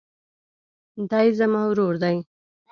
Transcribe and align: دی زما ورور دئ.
دی 1.09 1.27
زما 1.39 1.61
ورور 1.69 1.93
دئ. 2.03 2.17